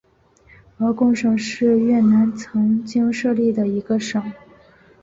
[0.79, 4.33] 鹅贡省是越南曾经设立的一个省。